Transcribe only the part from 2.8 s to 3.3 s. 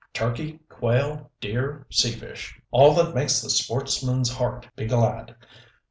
that